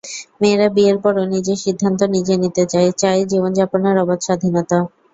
[0.41, 4.77] মেয়েরা বিয়ের পরেও নিজের সিদ্ধান্ত নিজে নিতে চান, চায় জীবনযাপনের অবাধ স্বাধীনতা।